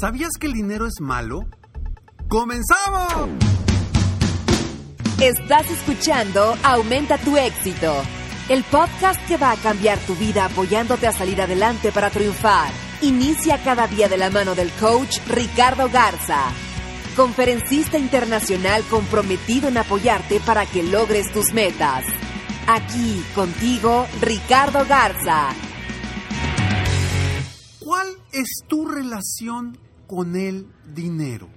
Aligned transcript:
¿Sabías 0.00 0.30
que 0.40 0.46
el 0.46 0.54
dinero 0.54 0.86
es 0.86 1.00
malo? 1.00 1.40
¡Comenzamos! 2.28 3.28
Estás 5.20 5.70
escuchando 5.70 6.56
Aumenta 6.62 7.18
tu 7.18 7.36
éxito, 7.36 7.92
el 8.48 8.64
podcast 8.64 9.20
que 9.28 9.36
va 9.36 9.52
a 9.52 9.56
cambiar 9.56 9.98
tu 9.98 10.14
vida 10.14 10.46
apoyándote 10.46 11.06
a 11.06 11.12
salir 11.12 11.42
adelante 11.42 11.92
para 11.92 12.08
triunfar. 12.08 12.70
Inicia 13.02 13.62
cada 13.62 13.86
día 13.86 14.08
de 14.08 14.16
la 14.16 14.30
mano 14.30 14.54
del 14.54 14.70
coach 14.72 15.18
Ricardo 15.28 15.90
Garza, 15.90 16.44
conferencista 17.16 17.98
internacional 17.98 18.82
comprometido 18.84 19.68
en 19.68 19.76
apoyarte 19.76 20.40
para 20.40 20.64
que 20.64 20.82
logres 20.82 21.30
tus 21.32 21.52
metas. 21.52 22.06
Aquí 22.66 23.22
contigo, 23.34 24.06
Ricardo 24.22 24.86
Garza. 24.86 25.50
¿Cuál 28.30 28.42
es 28.42 28.62
tu 28.68 28.86
relación 28.86 29.78
con 30.06 30.36
el 30.36 30.66
dinero? 30.94 31.48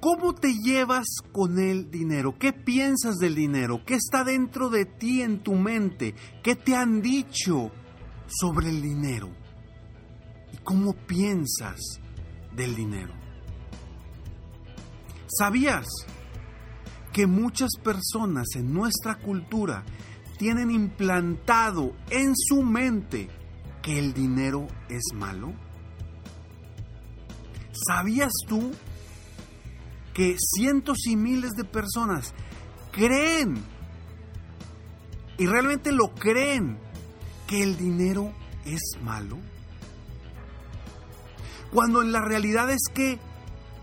¿Cómo 0.00 0.34
te 0.34 0.52
llevas 0.54 1.06
con 1.32 1.58
el 1.58 1.90
dinero? 1.90 2.38
¿Qué 2.38 2.52
piensas 2.52 3.16
del 3.16 3.34
dinero? 3.34 3.82
¿Qué 3.84 3.94
está 3.94 4.24
dentro 4.24 4.68
de 4.68 4.84
ti 4.84 5.22
en 5.22 5.42
tu 5.42 5.54
mente? 5.54 6.14
¿Qué 6.42 6.54
te 6.54 6.76
han 6.76 7.02
dicho 7.02 7.70
sobre 8.26 8.68
el 8.68 8.80
dinero? 8.80 9.30
¿Y 10.52 10.58
cómo 10.58 10.92
piensas 10.92 11.80
del 12.54 12.74
dinero? 12.76 13.14
¿Sabías 15.26 15.86
que 17.12 17.26
muchas 17.26 17.70
personas 17.82 18.46
en 18.54 18.72
nuestra 18.72 19.16
cultura 19.16 19.84
tienen 20.38 20.70
implantado 20.70 21.92
en 22.10 22.34
su 22.36 22.62
mente 22.62 23.28
que 23.88 23.98
el 23.98 24.12
dinero 24.12 24.66
es 24.90 25.14
malo? 25.14 25.54
¿Sabías 27.72 28.32
tú 28.46 28.70
que 30.12 30.36
cientos 30.56 31.06
y 31.06 31.16
miles 31.16 31.52
de 31.52 31.64
personas 31.64 32.34
creen, 32.92 33.64
y 35.38 35.46
realmente 35.46 35.90
lo 35.90 36.12
creen, 36.14 36.78
que 37.46 37.62
el 37.62 37.78
dinero 37.78 38.30
es 38.66 38.82
malo? 39.02 39.38
Cuando 41.72 42.02
en 42.02 42.12
la 42.12 42.20
realidad 42.20 42.70
es 42.70 42.82
que 42.92 43.12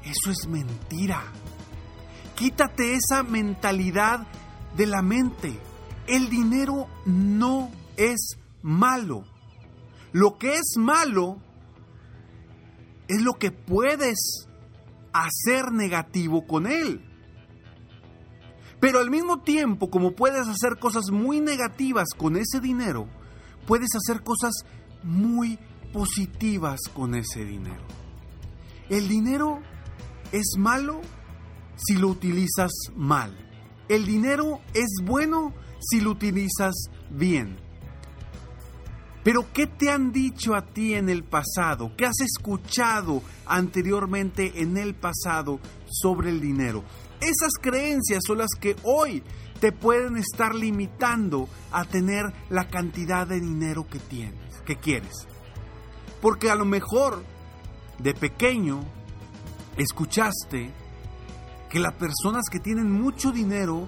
eso 0.03 0.29
es 0.29 0.47
mentira. 0.47 1.23
Quítate 2.35 2.93
esa 2.93 3.23
mentalidad 3.23 4.27
de 4.77 4.85
la 4.85 5.01
mente. 5.01 5.59
El 6.05 6.29
dinero 6.29 6.85
no 7.07 7.71
es 7.97 8.37
malo. 8.61 9.23
Lo 10.15 10.37
que 10.37 10.55
es 10.55 10.77
malo 10.77 11.41
es 13.09 13.21
lo 13.21 13.33
que 13.33 13.51
puedes 13.51 14.47
hacer 15.11 15.73
negativo 15.73 16.47
con 16.47 16.67
él. 16.67 17.01
Pero 18.79 18.99
al 18.99 19.11
mismo 19.11 19.41
tiempo, 19.41 19.89
como 19.89 20.15
puedes 20.15 20.47
hacer 20.47 20.79
cosas 20.79 21.11
muy 21.11 21.41
negativas 21.41 22.07
con 22.17 22.37
ese 22.37 22.61
dinero, 22.61 23.09
puedes 23.67 23.89
hacer 23.93 24.23
cosas 24.23 24.53
muy 25.03 25.59
positivas 25.91 26.79
con 26.93 27.13
ese 27.13 27.43
dinero. 27.43 27.83
El 28.87 29.09
dinero 29.09 29.59
es 30.31 30.55
malo 30.57 31.01
si 31.75 31.97
lo 31.97 32.07
utilizas 32.07 32.71
mal. 32.95 33.35
El 33.89 34.05
dinero 34.05 34.61
es 34.73 34.95
bueno 35.03 35.53
si 35.81 35.99
lo 35.99 36.11
utilizas 36.11 36.73
bien. 37.09 37.64
Pero 39.25 39.51
¿qué 39.51 39.65
te 39.65 39.89
han 39.89 40.11
dicho 40.11 40.53
a 40.53 40.61
ti 40.61 40.93
en 40.93 41.09
el 41.09 41.23
pasado? 41.23 41.91
¿Qué 41.97 42.05
has 42.05 42.19
escuchado 42.19 43.23
anteriormente 43.47 44.61
en 44.61 44.77
el 44.77 44.93
pasado 44.93 45.59
sobre 45.89 46.29
el 46.29 46.39
dinero? 46.39 46.83
Esas 47.19 47.53
creencias 47.59 48.21
son 48.23 48.37
las 48.37 48.51
que 48.59 48.75
hoy 48.83 49.23
te 49.59 49.71
pueden 49.71 50.17
estar 50.17 50.53
limitando 50.53 51.49
a 51.71 51.85
tener 51.85 52.31
la 52.51 52.67
cantidad 52.67 53.25
de 53.25 53.39
dinero 53.39 53.87
que 53.87 53.97
tienes, 53.97 54.61
que 54.63 54.75
quieres. 54.75 55.27
Porque 56.21 56.51
a 56.51 56.55
lo 56.55 56.65
mejor 56.65 57.23
de 57.97 58.13
pequeño 58.13 58.83
escuchaste 59.75 60.69
que 61.71 61.79
las 61.79 61.93
personas 61.93 62.45
que 62.51 62.59
tienen 62.59 62.91
mucho 62.91 63.31
dinero 63.31 63.87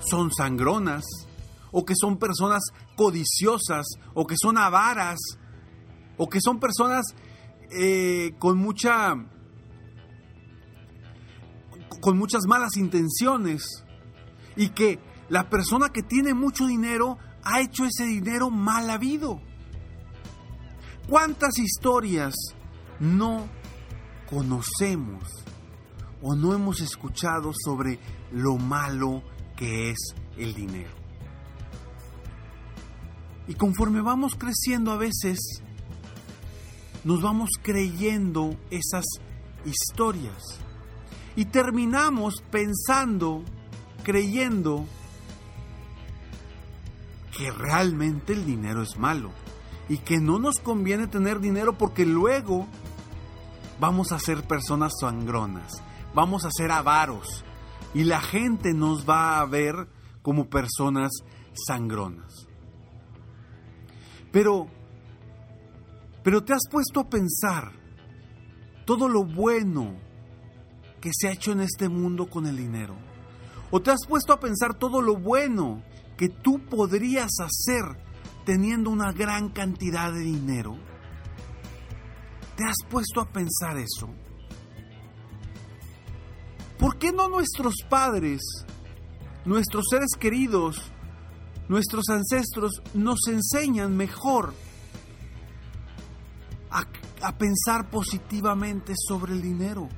son 0.00 0.32
sangronas, 0.32 1.04
o 1.76 1.84
que 1.84 1.94
son 1.96 2.18
personas 2.18 2.62
codiciosas, 2.96 3.84
o 4.14 4.28
que 4.28 4.36
son 4.40 4.56
avaras, 4.56 5.18
o 6.16 6.28
que 6.28 6.40
son 6.40 6.60
personas 6.60 7.04
eh, 7.72 8.32
con 8.38 8.56
mucha 8.58 9.16
con 12.00 12.16
muchas 12.16 12.46
malas 12.46 12.76
intenciones 12.76 13.84
y 14.56 14.68
que 14.68 15.00
la 15.28 15.50
persona 15.50 15.88
que 15.88 16.04
tiene 16.04 16.32
mucho 16.32 16.66
dinero 16.66 17.18
ha 17.42 17.60
hecho 17.60 17.84
ese 17.84 18.04
dinero 18.04 18.50
mal 18.50 18.88
habido. 18.88 19.40
¿Cuántas 21.08 21.58
historias 21.58 22.34
no 23.00 23.48
conocemos 24.30 25.24
o 26.22 26.36
no 26.36 26.54
hemos 26.54 26.80
escuchado 26.80 27.52
sobre 27.52 27.98
lo 28.30 28.58
malo 28.58 29.24
que 29.56 29.90
es 29.90 30.14
el 30.36 30.54
dinero? 30.54 31.03
Y 33.46 33.54
conforme 33.54 34.00
vamos 34.00 34.34
creciendo 34.36 34.90
a 34.92 34.96
veces, 34.96 35.38
nos 37.04 37.20
vamos 37.20 37.50
creyendo 37.62 38.56
esas 38.70 39.04
historias. 39.64 40.60
Y 41.36 41.46
terminamos 41.46 42.42
pensando, 42.50 43.42
creyendo 44.02 44.86
que 47.36 47.50
realmente 47.50 48.32
el 48.32 48.46
dinero 48.46 48.82
es 48.82 48.96
malo. 48.98 49.30
Y 49.88 49.98
que 49.98 50.18
no 50.18 50.38
nos 50.38 50.56
conviene 50.60 51.06
tener 51.06 51.40
dinero 51.40 51.76
porque 51.76 52.06
luego 52.06 52.66
vamos 53.80 54.12
a 54.12 54.18
ser 54.18 54.42
personas 54.44 54.94
sangronas. 54.98 55.82
Vamos 56.14 56.46
a 56.46 56.50
ser 56.50 56.70
avaros. 56.70 57.44
Y 57.92 58.04
la 58.04 58.20
gente 58.20 58.72
nos 58.72 59.08
va 59.08 59.40
a 59.40 59.46
ver 59.46 59.88
como 60.22 60.48
personas 60.48 61.12
sangronas. 61.66 62.48
Pero, 64.34 64.66
pero 66.24 66.42
te 66.42 66.54
has 66.54 66.66
puesto 66.68 66.98
a 66.98 67.08
pensar 67.08 67.70
todo 68.84 69.08
lo 69.08 69.24
bueno 69.24 69.94
que 71.00 71.10
se 71.16 71.28
ha 71.28 71.30
hecho 71.30 71.52
en 71.52 71.60
este 71.60 71.88
mundo 71.88 72.28
con 72.28 72.48
el 72.48 72.56
dinero. 72.56 72.96
O 73.70 73.80
te 73.80 73.92
has 73.92 74.04
puesto 74.08 74.32
a 74.32 74.40
pensar 74.40 74.74
todo 74.74 75.00
lo 75.00 75.14
bueno 75.14 75.84
que 76.16 76.28
tú 76.28 76.58
podrías 76.68 77.30
hacer 77.38 77.84
teniendo 78.44 78.90
una 78.90 79.12
gran 79.12 79.50
cantidad 79.50 80.12
de 80.12 80.22
dinero. 80.22 80.78
¿Te 82.56 82.64
has 82.64 82.78
puesto 82.90 83.20
a 83.20 83.28
pensar 83.28 83.76
eso? 83.76 84.08
¿Por 86.76 86.98
qué 86.98 87.12
no 87.12 87.28
nuestros 87.28 87.74
padres, 87.88 88.42
nuestros 89.44 89.84
seres 89.88 90.10
queridos, 90.18 90.90
nuestros 91.68 92.08
ancestros 92.08 92.82
nos 92.94 93.18
enseñan 93.28 93.96
mejor 93.96 94.54
a, 96.70 97.32
pensar 97.38 97.88
positivamente 97.88 98.94
sobre 98.96 99.32
el 99.32 99.40
dinero. 99.40 99.88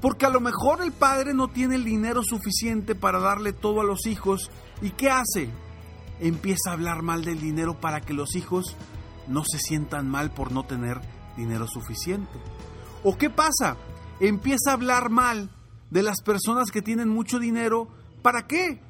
Porque 0.00 0.26
a 0.26 0.30
lo 0.30 0.40
mejor 0.40 0.82
el 0.82 0.92
padre 0.92 1.32
no 1.32 1.48
tiene 1.48 1.76
el 1.76 1.84
dinero 1.84 2.22
suficiente 2.22 2.94
para 2.94 3.20
darle 3.20 3.52
todo 3.52 3.80
a 3.80 3.84
los 3.84 4.06
hijos. 4.06 4.50
¿Y 4.82 4.90
qué 4.90 5.10
hace? 5.10 5.48
Empieza 6.20 6.70
a 6.70 6.72
hablar 6.72 7.02
mal 7.02 7.24
del 7.24 7.40
dinero 7.40 7.80
para 7.80 8.00
que 8.00 8.14
los 8.14 8.34
hijos 8.34 8.76
no 9.28 9.44
se 9.44 9.58
sientan 9.58 10.08
mal 10.08 10.32
por 10.32 10.52
no 10.52 10.64
tener 10.64 11.00
dinero 11.36 11.66
suficiente. 11.66 12.38
¿O 13.04 13.16
qué 13.16 13.30
pasa? 13.30 13.76
Empieza 14.20 14.70
a 14.70 14.74
hablar 14.74 15.10
mal 15.10 15.50
de 15.90 16.02
las 16.02 16.20
personas 16.22 16.70
que 16.70 16.82
tienen 16.82 17.08
mucho 17.08 17.38
dinero. 17.38 17.88
¿Para 18.22 18.46
qué? 18.46 18.80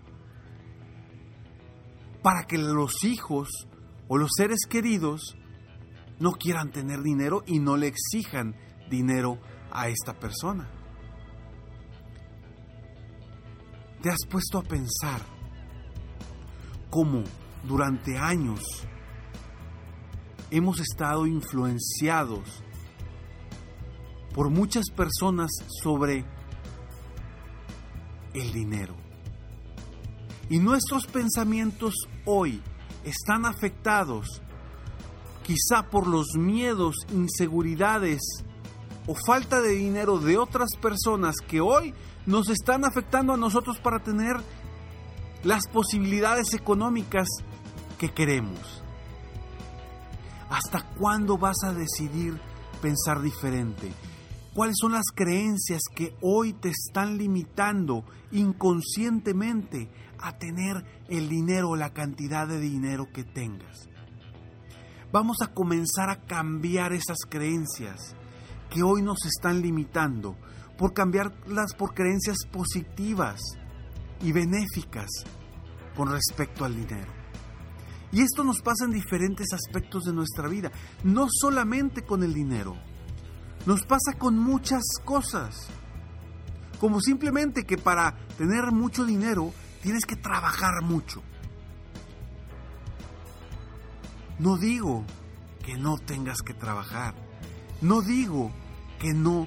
Para 2.26 2.43
que 2.43 2.58
los 2.58 3.05
hijos 3.05 3.69
o 4.08 4.19
los 4.19 4.31
seres 4.37 4.67
queridos 4.69 5.37
no 6.19 6.32
quieran 6.32 6.73
tener 6.73 7.02
dinero 7.02 7.44
y 7.46 7.61
no 7.61 7.76
le 7.76 7.87
exijan 7.87 8.56
dinero 8.90 9.38
a 9.70 9.87
esta 9.87 10.12
persona. 10.12 10.69
¿Te 14.02 14.11
has 14.11 14.26
puesto 14.28 14.58
a 14.58 14.64
pensar 14.64 15.20
cómo 16.90 17.23
durante 17.62 18.19
años 18.19 18.61
hemos 20.50 20.81
estado 20.81 21.28
influenciados 21.28 22.61
por 24.34 24.50
muchas 24.50 24.90
personas 24.90 25.52
sobre 25.81 26.25
el 28.34 28.52
dinero? 28.52 28.96
Y 30.50 30.58
nuestros 30.58 31.06
pensamientos 31.06 31.94
hoy 32.26 32.61
están 33.05 33.46
afectados 33.46 34.43
quizá 35.44 35.88
por 35.90 36.08
los 36.08 36.34
miedos, 36.37 36.96
inseguridades 37.12 38.20
o 39.06 39.14
falta 39.26 39.61
de 39.61 39.70
dinero 39.70 40.19
de 40.19 40.37
otras 40.37 40.70
personas 40.82 41.37
que 41.37 41.61
hoy 41.61 41.94
nos 42.26 42.49
están 42.50 42.84
afectando 42.84 43.32
a 43.32 43.37
nosotros 43.37 43.78
para 43.78 44.00
tener 44.00 44.37
las 45.44 45.69
posibilidades 45.69 46.52
económicas 46.52 47.28
que 47.99 48.12
queremos. 48.12 48.82
¿Hasta 50.50 50.82
cuándo 50.96 51.38
vas 51.38 51.62
a 51.62 51.73
decidir 51.73 52.40
pensar 52.82 53.23
diferente? 53.23 53.93
¿Cuáles 54.52 54.76
son 54.81 54.93
las 54.93 55.06
creencias 55.14 55.82
que 55.94 56.17
hoy 56.23 56.55
te 56.55 56.70
están 56.70 57.19
limitando 57.19 58.05
inconscientemente 58.32 59.88
a 60.20 60.38
tener 60.38 60.84
el 61.08 61.28
dinero 61.28 61.70
o 61.70 61.76
la 61.76 61.92
cantidad 61.92 62.46
de 62.46 62.60
dinero 62.60 63.08
que 63.12 63.24
tengas? 63.24 63.88
Vamos 65.12 65.38
a 65.42 65.54
comenzar 65.54 66.10
a 66.10 66.22
cambiar 66.26 66.92
esas 66.92 67.18
creencias 67.28 68.14
que 68.70 68.82
hoy 68.82 69.02
nos 69.02 69.24
están 69.24 69.62
limitando, 69.62 70.36
por 70.76 70.92
cambiarlas 70.92 71.74
por 71.74 71.94
creencias 71.94 72.38
positivas 72.50 73.40
y 74.20 74.32
benéficas 74.32 75.08
con 75.96 76.10
respecto 76.10 76.64
al 76.64 76.74
dinero. 76.74 77.12
Y 78.12 78.20
esto 78.20 78.44
nos 78.44 78.60
pasa 78.60 78.84
en 78.84 78.92
diferentes 78.92 79.52
aspectos 79.52 80.04
de 80.04 80.12
nuestra 80.12 80.48
vida, 80.48 80.70
no 81.02 81.26
solamente 81.30 82.02
con 82.02 82.22
el 82.22 82.34
dinero, 82.34 82.76
nos 83.66 83.82
pasa 83.82 84.12
con 84.18 84.38
muchas 84.38 84.82
cosas, 85.04 85.68
como 86.78 87.00
simplemente 87.00 87.64
que 87.64 87.78
para 87.78 88.16
tener 88.38 88.70
mucho 88.70 89.04
dinero 89.04 89.52
tienes 89.86 90.04
que 90.04 90.16
trabajar 90.16 90.82
mucho. 90.82 91.22
No 94.40 94.56
digo 94.56 95.04
que 95.64 95.76
no 95.76 95.96
tengas 95.96 96.42
que 96.42 96.54
trabajar. 96.54 97.14
No 97.82 98.02
digo 98.02 98.50
que 98.98 99.14
no 99.14 99.46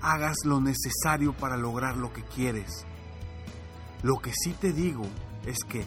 hagas 0.00 0.36
lo 0.44 0.60
necesario 0.60 1.32
para 1.32 1.56
lograr 1.56 1.96
lo 1.96 2.12
que 2.12 2.22
quieres. 2.22 2.86
Lo 4.04 4.18
que 4.18 4.30
sí 4.32 4.52
te 4.52 4.72
digo 4.72 5.08
es 5.44 5.58
que 5.64 5.84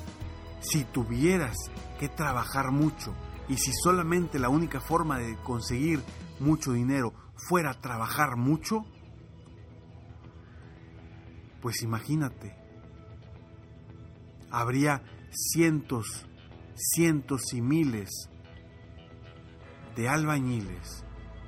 si 0.60 0.84
tuvieras 0.84 1.56
que 1.98 2.10
trabajar 2.10 2.72
mucho 2.72 3.14
y 3.48 3.56
si 3.56 3.72
solamente 3.72 4.38
la 4.38 4.50
única 4.50 4.82
forma 4.82 5.18
de 5.18 5.38
conseguir 5.38 6.04
mucho 6.42 6.74
dinero 6.74 7.14
fuera 7.48 7.80
trabajar 7.80 8.36
mucho, 8.36 8.84
pues 11.62 11.82
imagínate, 11.84 12.63
habría 14.54 15.02
cientos, 15.32 16.28
cientos 16.76 17.54
y 17.54 17.62
miles 17.62 18.30
de 19.96 20.08
albañiles, 20.08 21.04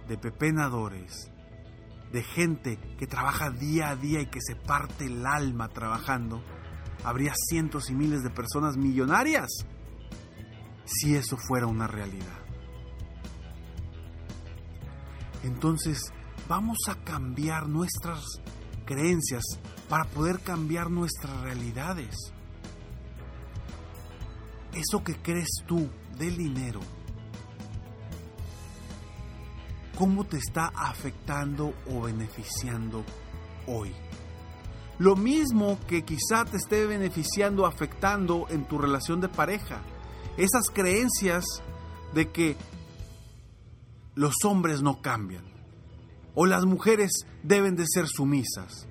de 0.07 0.18
pepenadores, 0.18 1.31
de 2.12 2.24
gente 2.24 2.80
que 2.98 3.06
trabaja 3.06 3.52
día 3.52 3.90
a 3.90 3.96
día 3.96 4.22
y 4.22 4.25
que 4.25 4.42
se 4.42 4.56
parte 4.56 5.06
el 5.06 5.24
alma 5.24 5.69
trabajando, 5.69 6.44
habría 7.04 7.34
cientos 7.50 7.92
y 7.92 7.94
miles 7.94 8.24
de 8.24 8.31
personas 8.31 8.75
millonarias 8.75 9.51
si 10.86 11.16
eso 11.16 11.38
fuera 11.38 11.68
una 11.68 11.86
realidad. 11.86 12.40
Entonces, 15.44 16.12
vamos 16.50 16.80
a 16.88 16.96
cambiar 17.04 17.69
nuestras 17.69 18.24
creencias 18.86 19.44
para 19.90 20.06
poder 20.06 20.40
cambiar 20.40 20.90
nuestras 20.90 21.40
realidades. 21.42 22.35
Eso 24.75 25.04
que 25.04 25.16
crees 25.16 25.50
tú 25.66 25.88
del 26.18 26.38
dinero 26.38 26.81
cómo 29.95 30.25
te 30.25 30.38
está 30.38 30.72
afectando 30.75 31.74
o 31.89 32.01
beneficiando 32.01 33.04
hoy. 33.68 33.94
Lo 35.00 35.16
mismo 35.16 35.80
que 35.88 36.04
quizá 36.04 36.45
te 36.45 36.57
esté 36.57 36.86
beneficiando 36.86 37.63
o 37.63 37.66
afectando 37.66 38.48
en 38.50 38.66
tu 38.68 38.77
relación 38.77 39.19
de 39.19 39.30
pareja. 39.30 39.81
Esas 40.38 40.69
creencias 40.69 41.45
de 42.13 42.31
que 42.31 42.56
los 44.16 44.36
hombres 44.45 44.81
no 44.81 45.01
cambian. 45.01 45.44
O 46.33 46.45
las 46.45 46.66
mujeres 46.66 47.12
deben 47.44 47.75
de 47.75 47.86
ser 47.88 48.07
sumisas. 48.07 48.88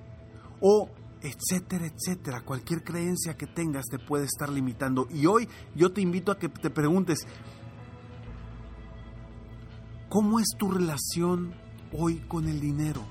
O 0.60 0.90
etcétera, 1.24 1.86
etcétera. 1.86 2.42
Cualquier 2.42 2.84
creencia 2.84 3.36
que 3.36 3.48
tengas 3.48 3.86
te 3.86 3.98
puede 3.98 4.26
estar 4.26 4.48
limitando. 4.48 5.08
Y 5.10 5.26
hoy 5.26 5.48
yo 5.74 5.92
te 5.92 6.00
invito 6.00 6.30
a 6.30 6.38
que 6.38 6.48
te 6.48 6.70
preguntes, 6.70 7.26
¿Cómo 10.14 10.38
es 10.38 10.46
tu 10.56 10.70
relación 10.70 11.56
hoy 11.90 12.20
con 12.28 12.46
el 12.46 12.60
dinero? 12.60 13.04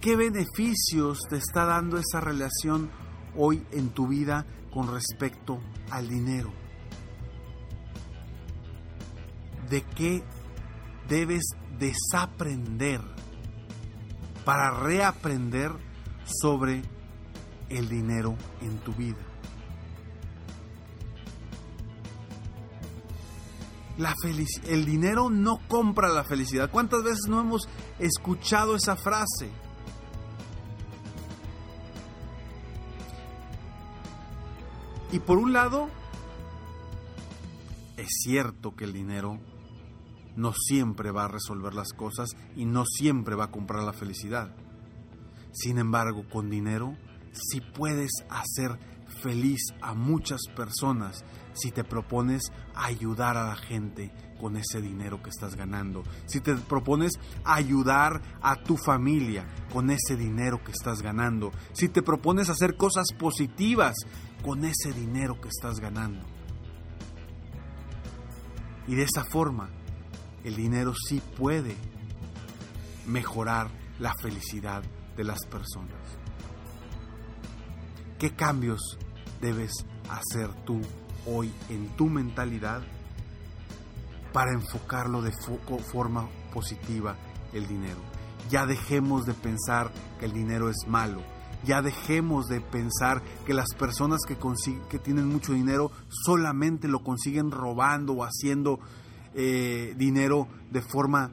¿Qué 0.00 0.16
beneficios 0.16 1.18
te 1.28 1.36
está 1.36 1.66
dando 1.66 1.98
esa 1.98 2.18
relación 2.18 2.90
hoy 3.36 3.62
en 3.72 3.90
tu 3.90 4.08
vida 4.08 4.46
con 4.72 4.90
respecto 4.90 5.60
al 5.90 6.08
dinero? 6.08 6.50
¿De 9.68 9.82
qué 9.82 10.24
debes 11.10 11.44
desaprender 11.78 13.02
para 14.46 14.70
reaprender 14.80 15.72
sobre 16.26 16.82
el 17.68 17.88
dinero 17.88 18.36
en 18.60 18.78
tu 18.78 18.92
vida? 18.92 19.18
La 23.98 24.14
el 24.64 24.84
dinero 24.84 25.30
no 25.30 25.58
compra 25.68 26.10
la 26.10 26.24
felicidad. 26.24 26.70
¿Cuántas 26.70 27.02
veces 27.02 27.22
no 27.28 27.40
hemos 27.40 27.66
escuchado 27.98 28.76
esa 28.76 28.94
frase? 28.94 29.50
Y 35.12 35.18
por 35.20 35.38
un 35.38 35.54
lado, 35.54 35.88
es 37.96 38.08
cierto 38.22 38.76
que 38.76 38.84
el 38.84 38.92
dinero 38.92 39.38
no 40.36 40.52
siempre 40.52 41.10
va 41.10 41.24
a 41.24 41.28
resolver 41.28 41.74
las 41.74 41.94
cosas 41.94 42.30
y 42.54 42.66
no 42.66 42.84
siempre 42.84 43.34
va 43.34 43.44
a 43.44 43.50
comprar 43.50 43.82
la 43.84 43.94
felicidad. 43.94 44.54
Sin 45.56 45.78
embargo, 45.78 46.28
con 46.28 46.50
dinero 46.50 46.94
sí 47.32 47.62
puedes 47.62 48.10
hacer 48.28 48.78
feliz 49.22 49.60
a 49.80 49.94
muchas 49.94 50.40
personas 50.54 51.24
si 51.54 51.70
te 51.70 51.82
propones 51.82 52.52
ayudar 52.74 53.38
a 53.38 53.46
la 53.46 53.56
gente 53.56 54.12
con 54.38 54.58
ese 54.58 54.82
dinero 54.82 55.22
que 55.22 55.30
estás 55.30 55.56
ganando, 55.56 56.02
si 56.26 56.40
te 56.40 56.54
propones 56.54 57.12
ayudar 57.44 58.20
a 58.42 58.56
tu 58.56 58.76
familia 58.76 59.46
con 59.72 59.90
ese 59.90 60.14
dinero 60.14 60.62
que 60.62 60.72
estás 60.72 61.00
ganando, 61.00 61.52
si 61.72 61.88
te 61.88 62.02
propones 62.02 62.50
hacer 62.50 62.76
cosas 62.76 63.06
positivas 63.18 63.94
con 64.44 64.66
ese 64.66 64.92
dinero 64.92 65.40
que 65.40 65.48
estás 65.48 65.80
ganando. 65.80 66.26
Y 68.86 68.94
de 68.94 69.04
esa 69.04 69.24
forma, 69.24 69.70
el 70.44 70.54
dinero 70.54 70.92
sí 71.08 71.22
puede 71.38 71.74
mejorar 73.06 73.70
la 73.98 74.12
felicidad 74.20 74.82
de 75.16 75.24
las 75.24 75.44
personas. 75.46 76.00
¿Qué 78.18 78.34
cambios 78.34 78.98
debes 79.40 79.72
hacer 80.08 80.52
tú 80.64 80.80
hoy 81.26 81.52
en 81.68 81.88
tu 81.96 82.06
mentalidad 82.06 82.82
para 84.32 84.52
enfocarlo 84.52 85.22
de 85.22 85.32
forma 85.92 86.28
positiva 86.52 87.16
el 87.52 87.66
dinero. 87.66 87.98
Ya 88.50 88.66
dejemos 88.66 89.24
de 89.24 89.34
pensar 89.34 89.90
que 90.18 90.26
el 90.26 90.32
dinero 90.32 90.68
es 90.68 90.86
malo. 90.86 91.22
Ya 91.64 91.82
dejemos 91.82 92.46
de 92.46 92.60
pensar 92.60 93.22
que 93.46 93.54
las 93.54 93.74
personas 93.78 94.20
que, 94.26 94.36
que 94.88 94.98
tienen 94.98 95.26
mucho 95.26 95.52
dinero 95.52 95.90
solamente 96.08 96.86
lo 96.86 97.02
consiguen 97.02 97.50
robando 97.50 98.12
o 98.12 98.24
haciendo 98.24 98.78
eh, 99.34 99.94
dinero 99.96 100.48
de, 100.70 100.82
forma, 100.82 101.32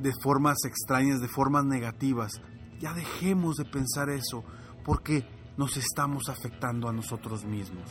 de 0.00 0.12
formas 0.22 0.64
extrañas, 0.64 1.20
de 1.20 1.28
formas 1.28 1.64
negativas. 1.66 2.32
Ya 2.80 2.94
dejemos 2.94 3.56
de 3.56 3.66
pensar 3.66 4.08
eso 4.08 4.42
porque 4.84 5.24
nos 5.58 5.76
estamos 5.76 6.30
afectando 6.30 6.88
a 6.88 6.92
nosotros 6.92 7.44
mismos. 7.44 7.84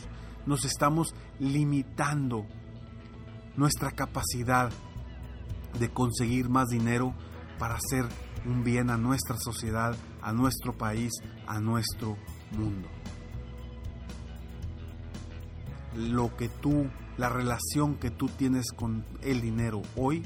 Nos 0.46 0.64
estamos 0.64 1.14
limitando 1.38 2.44
nuestra 3.56 3.92
capacidad 3.92 4.70
de 5.78 5.90
conseguir 5.90 6.48
más 6.48 6.68
dinero 6.68 7.14
para 7.58 7.76
hacer 7.76 8.04
un 8.44 8.64
bien 8.64 8.90
a 8.90 8.96
nuestra 8.96 9.36
sociedad, 9.38 9.94
a 10.22 10.32
nuestro 10.32 10.76
país, 10.76 11.12
a 11.46 11.60
nuestro 11.60 12.16
mundo. 12.50 12.88
Lo 15.94 16.36
que 16.36 16.48
tú, 16.48 16.88
la 17.16 17.28
relación 17.28 17.94
que 17.96 18.10
tú 18.10 18.28
tienes 18.28 18.72
con 18.72 19.04
el 19.22 19.40
dinero 19.40 19.82
hoy, 19.94 20.24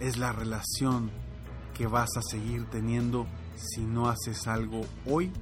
es 0.00 0.16
la 0.16 0.32
relación 0.32 1.10
que 1.74 1.86
vas 1.86 2.10
a 2.16 2.22
seguir 2.22 2.66
teniendo 2.66 3.26
si 3.56 3.82
no 3.82 4.08
haces 4.08 4.46
algo 4.46 4.82
hoy 5.06 5.32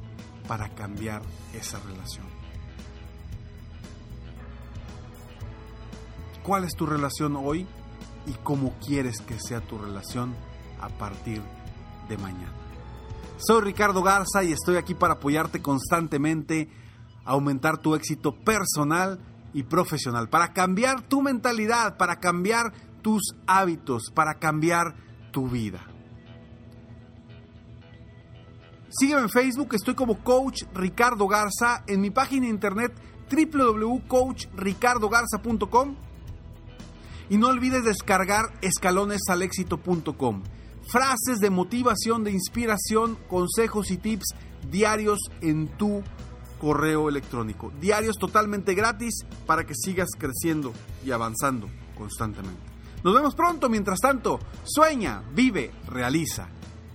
para 0.47 0.69
cambiar 0.71 1.23
esa 1.55 1.79
relación. 1.81 2.27
¿Cuál 6.43 6.65
es 6.65 6.75
tu 6.75 6.87
relación 6.87 7.37
hoy 7.37 7.67
y 8.27 8.33
cómo 8.43 8.75
quieres 8.85 9.21
que 9.21 9.39
sea 9.39 9.61
tu 9.61 9.79
relación 9.79 10.35
a 10.81 10.89
partir 10.89 11.43
de 12.09 12.17
mañana? 12.17 12.53
Soy 13.37 13.63
Ricardo 13.63 14.03
Garza 14.03 14.43
y 14.43 14.53
estoy 14.53 14.77
aquí 14.77 14.95
para 14.95 15.15
apoyarte 15.15 15.63
constantemente, 15.63 16.69
aumentar 17.25 17.79
tu 17.79 17.95
éxito 17.95 18.35
personal 18.35 19.21
y 19.53 19.63
profesional, 19.63 20.29
para 20.29 20.53
cambiar 20.53 21.03
tu 21.03 21.23
mentalidad, 21.23 21.97
para 21.97 22.21
cambiar 22.21 22.73
tus 23.03 23.35
hábitos, 23.47 24.11
para 24.15 24.35
cambiar 24.35 24.95
tu 25.33 25.49
vida. 25.49 25.90
Sígueme 28.93 29.23
en 29.23 29.31
Facebook, 29.31 29.75
estoy 29.75 29.95
como 29.95 30.19
Coach 30.25 30.65
Ricardo 30.75 31.29
Garza, 31.29 31.85
en 31.87 32.01
mi 32.01 32.11
página 32.11 32.49
internet 32.49 32.93
www.coachricardogarza.com 33.31 35.95
y 37.29 37.39
no 37.39 37.47
olvides 37.47 37.85
descargar 37.85 38.47
escalonesalexito.com. 38.61 40.43
Frases 40.89 41.39
de 41.39 41.51
motivación, 41.51 42.25
de 42.25 42.33
inspiración, 42.33 43.17
consejos 43.29 43.93
y 43.93 43.99
tips 43.99 44.35
diarios 44.69 45.21
en 45.41 45.69
tu 45.69 46.03
correo 46.61 47.09
electrónico. 47.09 47.71
Diarios 47.81 48.17
totalmente 48.19 48.75
gratis 48.75 49.25
para 49.47 49.65
que 49.65 49.77
sigas 49.77 50.09
creciendo 50.19 50.73
y 51.05 51.13
avanzando 51.13 51.69
constantemente. 51.97 52.69
Nos 53.05 53.15
vemos 53.15 53.37
pronto, 53.37 53.69
mientras 53.69 54.01
tanto, 54.01 54.41
sueña, 54.65 55.23
vive, 55.33 55.71
realiza 55.87 56.49